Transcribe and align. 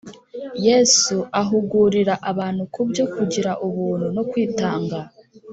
Yesu 0.67 1.15
ahugurira 1.41 2.13
abantu 2.31 2.63
kubyo 2.73 3.05
kugira 3.13 3.51
ubuntu 3.67 4.05
no 4.15 4.23
kwitanga 4.29 4.97